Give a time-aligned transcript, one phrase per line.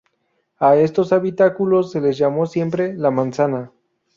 [0.57, 3.71] A estos habitáculos se les llamó siempre "La Manzana".